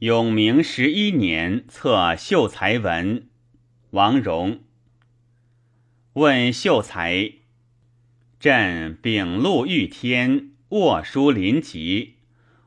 [0.00, 3.26] 永明十一年测秀才文，
[3.90, 4.60] 王荣
[6.12, 7.32] 问秀才
[8.38, 12.14] ：“朕秉禄御天，卧书临极，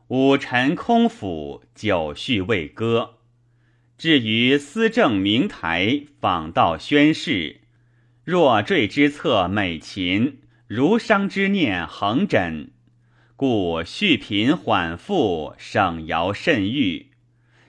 [0.09, 3.19] 五臣空府，九序未歌。
[3.97, 7.61] 至于司政明台，访道宣誓，
[8.25, 12.71] 若坠之策美琴，如伤之念恒枕。
[13.37, 17.07] 故续贫缓富，省尧甚欲。”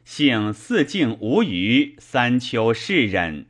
[0.04, 3.46] 幸四境无余，三秋适忍，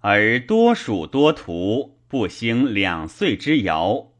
[0.00, 4.12] 而多属多徒，不兴两岁之遥。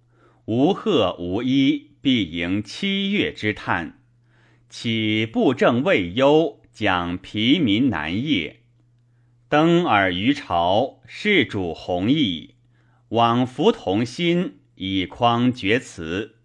[0.45, 4.01] 无贺无衣，必迎七月之叹。
[4.69, 8.61] 岂不政未忧，讲疲民难业。
[9.49, 12.55] 登尔于朝，事主弘毅，
[13.09, 16.37] 往服同心，以匡厥辞。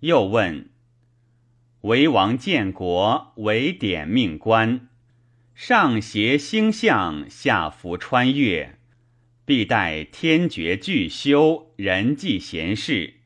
[0.00, 0.73] 又问。
[1.84, 4.88] 为王建国，为典命官，
[5.54, 8.78] 上挟星象，下服穿越，
[9.44, 13.16] 必待天爵具修，人际贤士，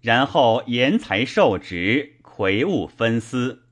[0.00, 3.62] 然后言才受职，魁梧分司。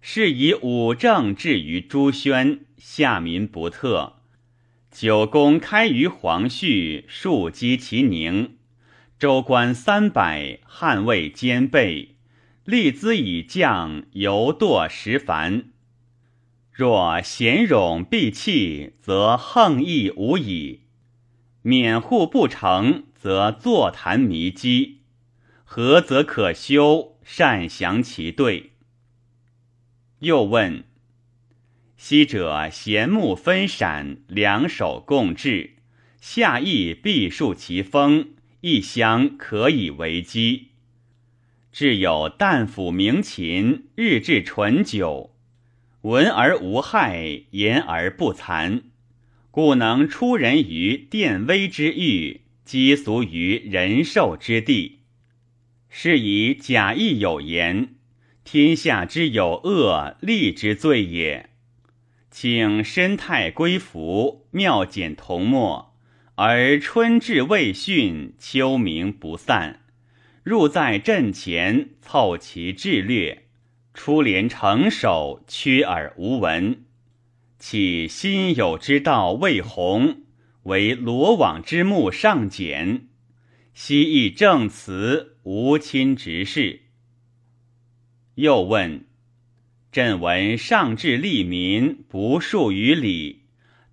[0.00, 4.16] 是以武政至于朱宣，下民不特；
[4.90, 8.56] 九宫开于黄绪，庶积其宁。
[9.16, 12.16] 州官三百，汉魏兼备。
[12.70, 15.72] 立资以降，犹堕时繁。
[16.70, 20.82] 若贤冗必弃，则横逸无已；
[21.62, 25.00] 免户不成，则坐谈弥机。
[25.64, 27.16] 何则可修？
[27.24, 28.70] 善详其对。
[30.20, 30.84] 又问：
[31.96, 35.74] 昔者贤木分闪，两手共治，
[36.20, 38.28] 下邑必树其风，
[38.60, 40.69] 一乡可以为基。
[41.72, 45.34] 至有旦府鸣琴，日至醇酒，
[46.02, 48.82] 闻而无害，言而不惭，
[49.52, 54.98] 故能出人于殿威之域，积俗于人寿之地。
[55.88, 57.94] 是以假意有言：
[58.44, 61.50] 天下之有恶，利之罪也。
[62.30, 65.94] 请身泰归服，妙简同末，
[66.36, 69.79] 而春至未讯，秋明不散。
[70.50, 73.42] 入在阵前，凑其智略；
[73.94, 76.86] 出连成首，屈耳无闻。
[77.60, 80.22] 岂心有之道未弘，
[80.64, 83.06] 为罗网之目尚简。
[83.74, 86.80] 昔亦正辞，无亲直事。
[88.34, 89.06] 又问：
[89.92, 93.42] 朕闻上至利民，不恕于礼；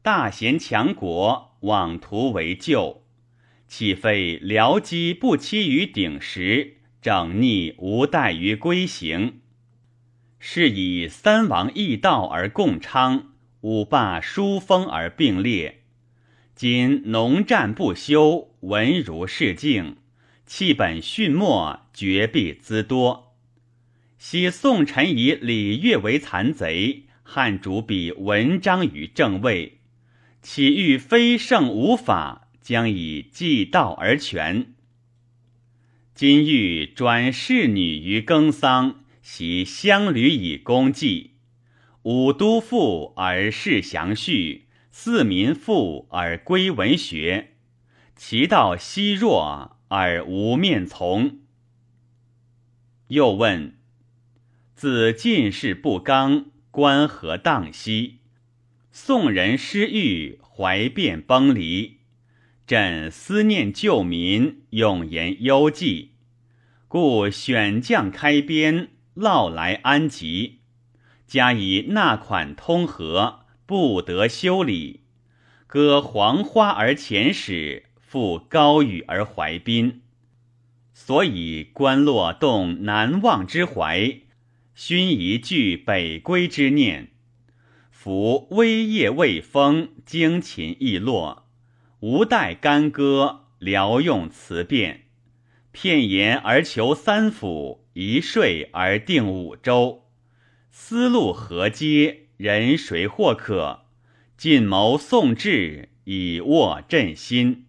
[0.02, 3.04] 大贤强国，妄图为救。
[3.68, 9.42] 岂非僚机不期于鼎食，整逆无待于归行？
[10.40, 15.82] 是以三王易道而共昌，五霸殊风而并列。
[16.56, 19.98] 今农战不休，文如市境，
[20.46, 23.36] 弃本训末，绝必滋多。
[24.18, 29.80] 昔宋臣以礼乐为残贼，汉主比文章于正位，
[30.42, 32.47] 岂欲非圣无法？
[32.68, 34.74] 将以继道而全。
[36.14, 41.36] 今欲转侍女于耕桑，袭乡旅以公祭。
[42.04, 47.54] 五都富而事详序，四民富而归文学。
[48.18, 51.40] 其道稀弱而无面从。
[53.08, 53.78] 又问：
[54.76, 58.18] 自进士不刚，官何荡兮？
[58.92, 61.97] 宋人失欲，怀变崩离。
[62.68, 66.12] 朕思念旧民，永言忧计，
[66.90, 70.60] 故选将开边，烙来安吉，
[71.26, 75.04] 加以纳款通和，不得修理。
[75.66, 80.02] 割黄花而遣使，赋高语而怀宾。
[80.94, 84.24] 所以观落动难忘之怀，
[84.76, 87.12] 勋仪具北归之念。
[87.90, 91.47] 夫威业未丰，精勤易落。
[92.00, 95.06] 无待干戈，聊用辞辩；
[95.72, 100.04] 片言而求三府，一税而定五州。
[100.70, 102.28] 思路何接？
[102.38, 103.86] 人谁或可？
[104.38, 107.67] 尽谋宋志，以握朕心。